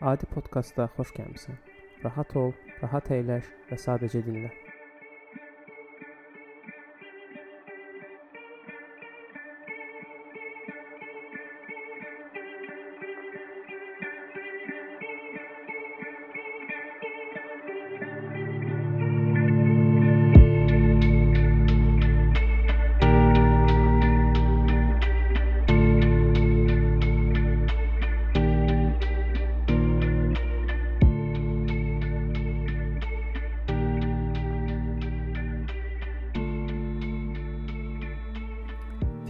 [0.00, 1.56] Adi podkastda xoş gəlmisən.
[2.00, 4.48] Rahat ol, rahat əyləş və sadəcə dinlə.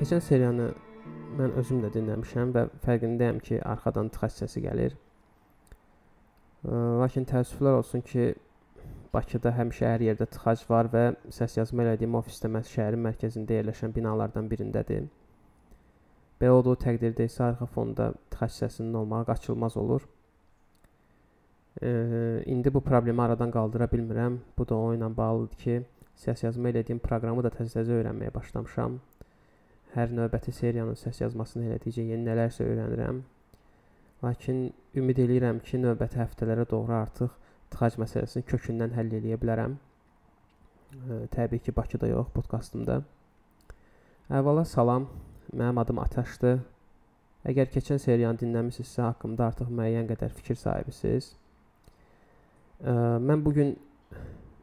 [0.00, 0.66] Keçən seriyanı
[1.36, 4.94] mən özüm də dinləmişəm və fərqindəyəm ki, arxadan tıxac səsi gəlir.
[7.02, 8.30] Lakin təəssüflər olsun ki,
[9.12, 11.02] Bakıda həmişə hər yerdə tıxac var və
[11.36, 15.04] səs yazma elədiyim ofisdə məhz şəhərin mərkəzində yerləşən binalardan birindədir.
[16.40, 20.08] Belə olduğu təqdirdə isə arxa fonda tıxac səsinin olmağı qaçılmaz olur.
[21.82, 21.90] E,
[22.46, 24.40] indi bu problemi aradan qaldıra bilmirəm.
[24.56, 25.78] Bu da o ilə bağlıdır ki,
[26.24, 29.00] səs yazma elədiyim proqramı da təzə-təzə öyrənməyə başlamışam
[29.94, 33.22] hər növbəti seriyanın səs yazmasını elədikcə yeni nələrsə öyrənirəm.
[34.22, 34.66] Lakin
[34.96, 37.32] ümid eləyirəm ki, növbəti həftələrə doğru artıq
[37.72, 39.78] tıxac məsələsini kökündən həll edə bilərəm.
[40.92, 43.00] E, təbii ki, Bakıda yox, podkastımda.
[44.30, 45.08] Əvvəla salam.
[45.50, 46.60] Mənim adım Ataşdır.
[47.50, 51.32] Əgər keçən seriyanı dinləmisinizsə, haqqımda artıq müəyyən qədər fikir sahibisiniz.
[52.80, 53.72] Mən bu gün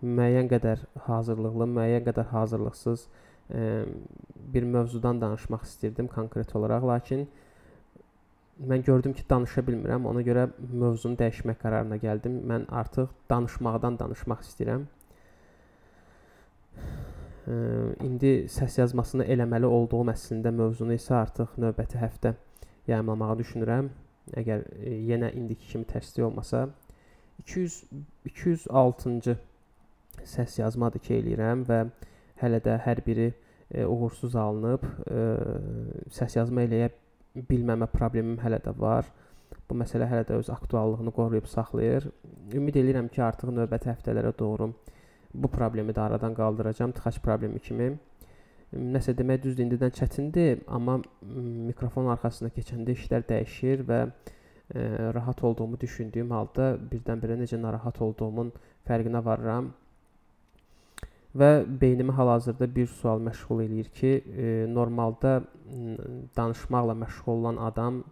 [0.02, 3.08] müəyyən qədər hazırlıqlı, müəyyən qədər hazırlıqsız
[3.50, 7.28] bir mövzudan danışmaq istirdim konkret olaraq, lakin
[8.60, 10.06] mən gördüm ki, danışa bilmirəm.
[10.10, 12.40] Ona görə mövzunu dəyişmək qərarına gəldim.
[12.50, 14.88] Mən artıq danışmaqdan danışmaq istəyirəm.
[18.04, 22.34] İndi səs yazmasını eləməli olduğum əslində mövzunu isə artıq növbəti həftə
[22.90, 23.88] yayımlamağı düşünürəm.
[24.42, 26.66] Əgər e, yenə indiki kimi tərslik olmasa
[27.40, 27.78] 200
[28.28, 29.38] 206-cı
[30.28, 31.80] səs yazmadır ki, eləyirəm və
[32.42, 33.32] hələ də hər biri
[33.72, 34.84] e, uğursuz alınıb.
[35.12, 35.24] E,
[36.18, 36.92] səs yazma eləyə
[37.50, 39.08] bilməmə problemim hələ də var.
[39.70, 42.10] Bu məsələ hələ də öz aktuallığını qoruyub saxlayır.
[42.56, 44.72] Ümid edirəm ki, artıq növbəti həftələrə doğru
[45.34, 47.92] bu problemi də aradan qaldıracağam, tıxac problemi kimi.
[48.96, 50.98] Nəsə demək düzdür, indidən çətindir, amma
[51.68, 54.10] mikrofon arxasına keçəndə işlər dəyişir və e,
[55.16, 58.52] rahat olduğumu düşündüyüm halda birdən-birə necə narahat olduğumun
[58.88, 59.72] fərqinə varıram.
[61.38, 61.50] Və
[61.82, 65.42] beynimi hal-hazırda bir sual məşğul eləyir ki, e, normalda
[66.38, 68.04] danışmaqla məşğul olan adam,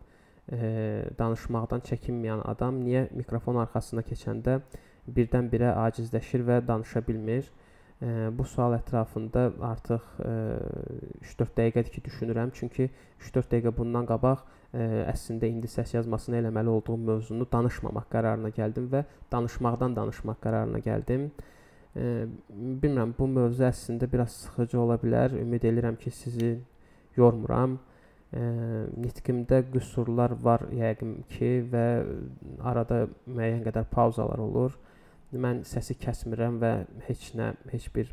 [0.51, 4.59] e, danışmaqdan çəkinməyən adam niyə mikrofon arxasına keçəndə
[5.07, 7.49] birdən-birə acizləşir və danışa bilmir?
[8.01, 10.35] E, bu sual ətrafında artıq e,
[11.31, 12.53] 3-4 dəqiqədir ki, düşünürəm.
[12.53, 12.89] Çünki
[13.23, 14.43] 3-4 dəqiqə bundan qabaq
[14.75, 20.81] ə, əslində indi səs yazmasını eləməli olduğum mövzunu danışmamaq qərarına gəldim və danışmaqdan danışmaq qərarına
[20.85, 21.29] gəldim.
[21.95, 25.37] E, bilmirəm, bu mövzu əslində biraz sıxıcı ola bilər.
[25.39, 26.55] Ümid edirəm ki, sizi
[27.17, 27.77] yormuram.
[28.35, 28.41] E,
[28.99, 31.85] nitqimdə qüsurlar var yəqin ki və
[32.67, 34.75] arada müəyyən qədər pauzalar olur.
[35.31, 36.75] Mən səsi kəsmirəm və
[37.07, 38.11] heç nə, heç bir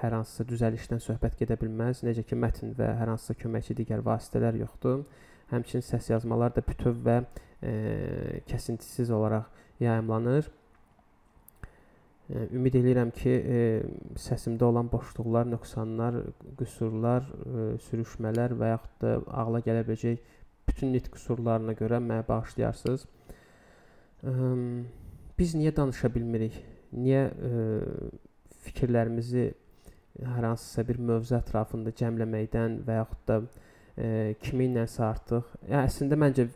[0.00, 2.04] hər hansısa düzəlişdən söhbət gedə bilməz.
[2.06, 5.04] Necə ki, mətn və hər hansısa köməkçi digər vasitələr yoxdur.
[5.50, 7.72] Həmçinin səs yazmalar da bütöv və e,
[8.50, 9.48] kəsintisiz olaraq
[9.82, 10.50] yayımlanır.
[12.30, 13.32] Ümid eləyirəm ki,
[14.22, 16.18] səsimdə olan boşluqlar, nöqsanlar,
[16.60, 17.24] qüsurlar,
[17.88, 20.20] sürüşmələr və yaxud da ağla gələ biləcək
[20.68, 23.06] bütün nitq qüsurlarına görə mənə bağışlayarsınız.
[24.22, 24.34] E,
[25.38, 26.60] biz niyə danışa bilmirik?
[26.94, 27.24] Niyə
[28.66, 29.48] fikirlərimizi
[30.20, 33.40] hər hansısa bir mövzu ətrafında cəmləməkdən və yaxud da
[34.44, 36.46] kiminləsə artıq, yəni əslində məncə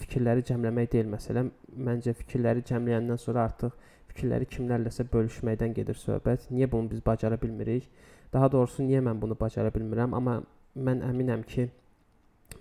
[0.00, 1.50] fikirləri cəmləmək deyil məsələn.
[1.84, 3.74] Məncə fikirləri cəmləyəndən sonra artıq
[4.14, 6.46] fikirləri kimlərləsə bölüşməkdən gedir söhbət.
[6.54, 7.88] Niyə bunu biz bacara bilmirik?
[8.32, 10.14] Daha doğrusu niyə mən bunu bacara bilmirəm?
[10.14, 10.40] Amma
[10.74, 11.66] mən əminəm ki,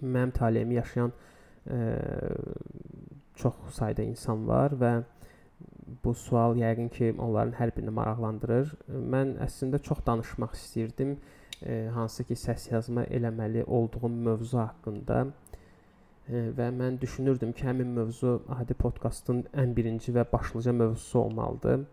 [0.02, 1.78] mənim taleyimi yaşayan ə,
[3.38, 4.94] çox sayda insan var və
[6.04, 8.74] bu sual yəqin ki, onların hər birini maraqlandırır.
[9.14, 11.20] Mən əslində çox danışmaq istirdim,
[11.62, 15.28] ə, hansı ki, səs yazma eləməli olduğum mövzu haqqında
[16.30, 21.84] və mən düşünürdüm ki, həmin mövzu adi podkastın ən birinci və başlıca mövzusu olmalıdır.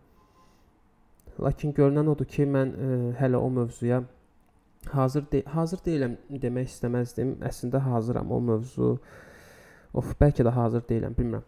[1.40, 4.04] Lakin görünən odur ki, mən ə, hələ o mövzuya
[4.90, 7.34] hazır de hazır deyiləm demək istəməzdim.
[7.42, 8.92] Əslində hazıram o mövzu.
[9.94, 11.42] Of, bəlkə də hazır deyiləm, bilmirəm.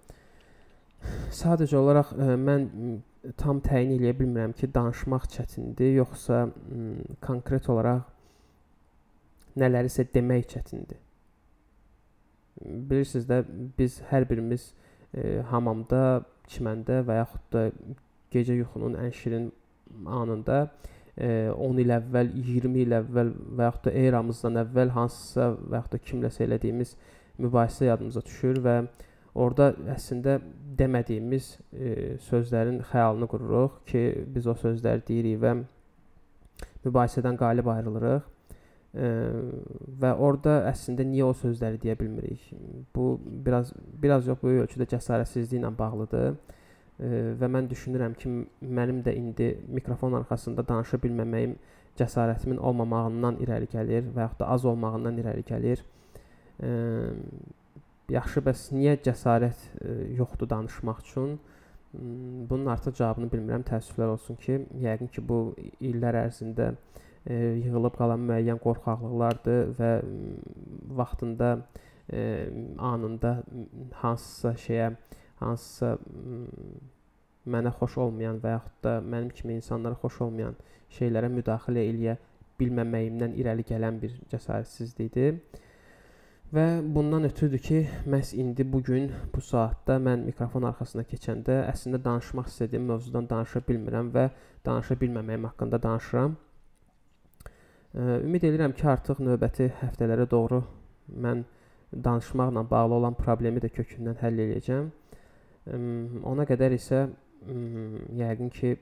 [1.31, 2.67] Sadəcə olaraq ə, mən
[3.39, 6.83] tam təyin edə bilmirəm ki, danışmaq çətindir, yoxsa ə,
[7.23, 8.11] konkret olaraq
[9.63, 10.99] nələrisə demək çətindir
[12.61, 13.43] bilirsiniz də
[13.79, 14.73] biz hər birimiz
[15.15, 17.67] e, hamamda, çiməndə və yaxud da
[18.33, 19.51] gecə yuxunun ən şirin
[20.07, 20.59] anında
[21.17, 25.97] e, 10 il əvvəl, 20 il əvvəl və yaxud da eramızdan əvvəl hansısa və yaxud
[25.97, 26.97] da kimləsə elədiyimiz
[27.43, 28.77] mübahisə yadımıza düşür və
[29.35, 30.39] orada əslində
[30.79, 31.93] demədiyimiz e,
[32.29, 34.03] sözlərin xəyalını qururuq ki,
[34.35, 35.55] biz o sözləri deyirik və
[36.87, 38.29] mübahisədən qalib ayrılırıq.
[38.93, 42.43] Və orada əslində niyə o sözləri deyə bilmirik?
[42.95, 43.73] Bu biraz
[44.03, 46.35] biraz yox böyük ölçüdə cəsarətsizliklə bağlıdır.
[47.41, 48.31] Və mən düşünürəm ki,
[48.63, 51.57] mənim də indi mikrofon arxasında danışa bilməməyim
[51.99, 55.83] cəsarətimin olmamağından irəli gəlir və yaxud da az olmağından irəli gəlir.
[58.13, 59.65] Yaxşı, bəs niyə cəsarət
[60.19, 61.39] yoxdur danışmaq üçün?
[61.93, 63.65] Bunun artıq cavabını bilmirəm.
[63.69, 66.75] Təəssüflər olsun ki, yəqin ki, bu illər ərzində
[67.27, 67.35] e,
[67.65, 69.93] yığılıb qalan müəyyən qorxaqlıqlardır və
[71.01, 71.51] vaxtında
[72.13, 72.49] e,
[72.79, 73.37] anında
[74.03, 74.93] hansısa şeyə,
[75.41, 75.97] hansısa
[77.47, 80.55] mənə xoş olmayan və yaxud da mənim kimi insanlara xoş olmayan
[80.99, 82.17] şeylərə müdaxilə eləyə
[82.61, 85.39] bilməməyimdən irəli gələn bir cəsarətsizlikdir.
[86.53, 87.79] Və bundan ötürüdür ki,
[88.13, 93.63] məhz indi bu gün, bu saatda mən mikrofon arxasına keçəndə əslində danışmaq istədiyim mövzudan danışa
[93.69, 94.27] bilmirəm və
[94.67, 96.37] danışa bilməməyim haqqında danışıram.
[97.95, 100.63] Ümid edirəm ki, artıq növbəti həftələrə doğru
[101.25, 101.43] mən
[101.93, 104.89] danışmaqla bağlı olan problemi də kökündən həll edəcəm.
[106.31, 107.03] Ona qədər isə
[108.17, 108.73] yəqin ki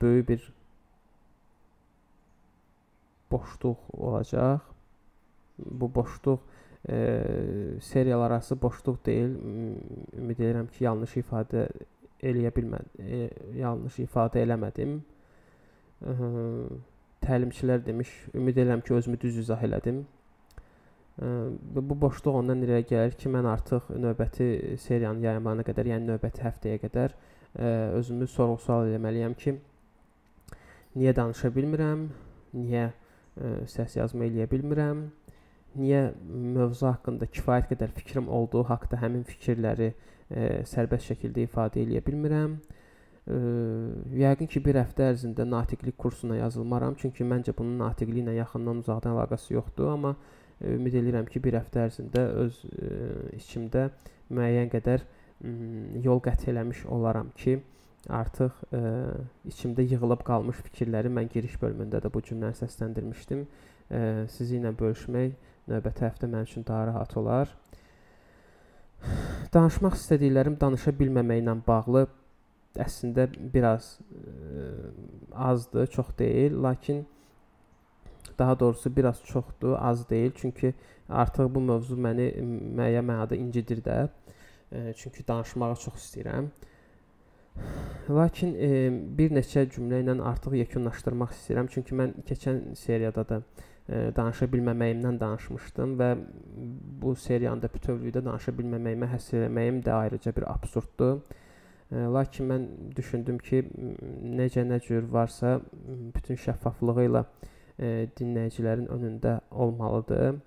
[0.00, 0.48] böyük bir
[3.30, 4.72] boşluq olacaq
[5.58, 6.40] bu boşluq
[6.88, 6.96] e,
[7.80, 9.36] seriyalar arası boşluq deyil.
[10.18, 11.68] Ümid edirəm ki, yanlış ifadə
[12.22, 12.96] eləyə bilmədim.
[12.98, 13.28] E,
[13.60, 14.96] yanlış ifadə eləmədim.
[14.98, 15.21] E,
[17.22, 20.02] təlimçilər demiş, ümid edirəm ki, özümü düz izah elədim.
[21.22, 21.28] E,
[21.88, 24.48] bu boşluq ondan irəli gəlir ki, mən artıq növbəti
[24.82, 27.16] seriyanın yayımlarına qədər, yəni növbəti həftəyə qədər
[28.00, 29.58] özümü sorğu-sual etməliyəm ki,
[30.96, 32.06] niyə danışa bilmirəm?
[32.56, 32.86] Niyə
[33.68, 35.10] səs yazma eləyə bilmirəm?
[35.78, 39.92] niyə mövzu haqqında kifayət qədər fikrim olduğu haqqda həmin fikirləri
[40.68, 42.58] sərbəst şəkildə ifadə eləyə bilmirəm.
[43.28, 43.38] E,
[44.18, 49.54] yəqin ki, bir həftə ərzində natiqlik kursuna yazılmaram, çünki məncə bunun natiqliklə yaxından uzaqdan əlaqəsi
[49.54, 50.16] yoxdur, amma
[50.60, 52.94] e, ümid edirəm ki, bir həftə ərzində öz e,
[53.38, 53.88] içimdə
[54.32, 55.22] müəyyən qədər ə,
[56.02, 57.58] yol qət eləmiş olaram ki,
[58.10, 58.82] artıq ə,
[59.50, 63.44] içimdə yığılıb qalmış fikirləri mən giriş bölümündə də bu cümləni səsləndirmişdim.
[63.92, 64.00] Ə,
[64.32, 65.34] sizi ilə bölüşmək
[65.70, 67.52] növbəti həftə mənim üçün daha rahat olar.
[69.54, 72.06] Danışmaq istədiklərim danışa bilməməklə bağlı
[72.80, 74.68] əslində biraz ə,
[75.50, 77.04] azdır, çox deyil, lakin
[78.38, 80.32] daha doğrusu biraz çoxdur, az deyil.
[80.34, 80.74] Çünki
[81.08, 82.28] artıq bu mövzu məni
[82.76, 84.08] müəyyən mənada incidir də.
[84.72, 86.48] E, çünki danışmağı çox istəyirəm.
[88.10, 88.70] Lakin e,
[89.18, 91.68] bir neçə cümlə ilə artıq yekunlaşdırmaq istəyirəm.
[91.74, 96.10] Çünki mən keçən seriyada da e, danışa bilməməyimdən danışmışdım və
[97.02, 101.20] bu seriyanı da bütövlükdə danışa bilməməyimə həsr etməyim də ayrıca bir absurddur.
[101.92, 102.62] Lakin mən
[102.96, 103.58] düşündüm ki,
[104.38, 105.58] necə nə cür varsa
[106.14, 107.24] bütün şəffaflığı ilə
[108.16, 110.38] dinləyicilərin önündə olmalıdır.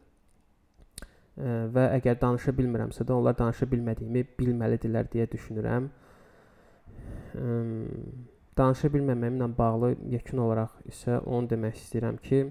[1.76, 5.90] Və əgər danışa bilmirəmsə də onlar danışa bilmədiyimi bilməlidirlər deyə düşünürəm.
[8.58, 12.42] Danışa bilməməyimlə bağlı yekun olaraq isə onu demək istəyirəm ki,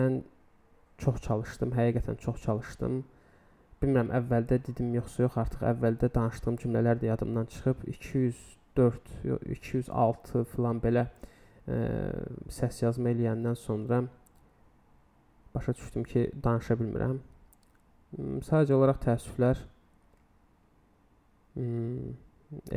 [0.00, 0.22] mən
[0.98, 3.02] çox çalışdım, həqiqətən çox çalışdım.
[3.80, 9.12] Bilmirəm əvvəldə dedim yoxsa yox, artıq əvvəldə danışdığım cümlələr də yadımdan çıxıb 204,
[9.54, 11.78] 206 filan belə ə,
[12.52, 14.02] səs yazma eləyəndən sonra
[15.54, 17.14] başa düşdüm ki, danışa bilmirəm.
[18.10, 19.64] Hmm, sadəcə olaraq təəssüflər.
[21.54, 22.12] Hmm,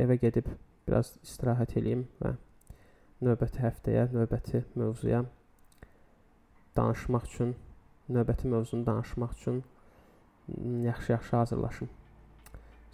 [0.06, 0.48] evə gedib
[0.88, 2.32] biraz istirahət eləyim və
[3.28, 5.20] növbəti həftəyə, növbəti mövzuya
[6.80, 7.54] danışmaq üçün,
[8.08, 9.62] növbəti mövzunu danışmaq üçün
[10.84, 11.88] yaxşı-yaxşı hazırlaşın.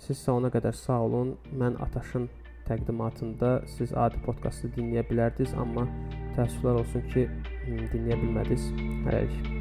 [0.00, 1.37] Siz ona qədər sağ olun.
[1.52, 2.28] Mən Ataşın
[2.69, 5.88] təqdimatında siz adi podkastı dinləyə bilərdiniz, amma
[6.37, 7.26] təəssüflər olsun ki,
[7.69, 8.71] dinləyə bilmədiniz.
[9.07, 9.60] Hələlik.